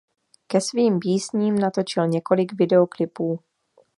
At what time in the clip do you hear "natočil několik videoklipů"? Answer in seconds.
1.59-3.39